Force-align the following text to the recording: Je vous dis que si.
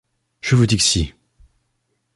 Je 0.41 0.55
vous 0.55 0.65
dis 0.65 0.77
que 0.77 0.81
si. 0.83 1.13